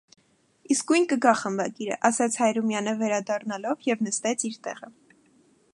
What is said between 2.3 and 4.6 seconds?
Հայրումյանը վերադառնալով և նստեց իր